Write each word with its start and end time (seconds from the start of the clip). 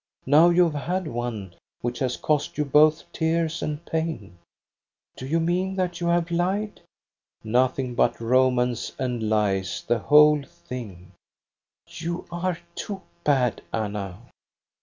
Now 0.25 0.49
you 0.49 0.63
have 0.67 0.83
had 0.85 1.07
one 1.07 1.53
which 1.81 1.99
has 1.99 2.17
cost 2.17 2.57
you 2.57 2.65
both 2.65 3.03
tears 3.11 3.61
and 3.61 3.85
pain." 3.85 4.39
"Do 5.15 5.27
you 5.27 5.39
mean 5.39 5.75
that 5.75 6.01
you 6.01 6.07
have 6.07 6.31
lied?" 6.31 6.81
"Nothing 7.43 7.93
but 7.93 8.19
romance 8.19 8.93
and 8.97 9.29
lies, 9.29 9.83
the 9.87 9.99
whole 9.99 10.41
thing 10.41 11.11
I 11.13 11.21
*' 11.91 11.97
"You 12.03 12.25
are 12.31 12.57
too 12.73 13.03
bad, 13.23 13.61
Anna." 13.71 14.17